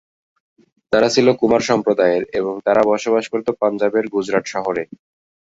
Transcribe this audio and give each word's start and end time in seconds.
তারা 0.93 1.07
ছিল 1.15 1.27
কুমার 1.39 1.61
সম্প্রদায়ের, 1.69 2.23
এবং 2.39 2.53
তারা 2.65 2.81
বাস 2.87 3.25
করত 3.33 3.47
পাঞ্জাবের 3.61 4.05
গুজরাট 4.13 4.45
শহরে। 4.53 4.83